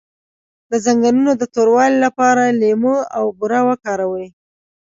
[0.71, 4.27] د زنګونونو د توروالي لپاره لیمو او بوره وکاروئ